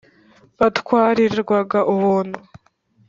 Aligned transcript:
Batwarirwaga 0.59 1.79
Ubuntu. 1.93 2.39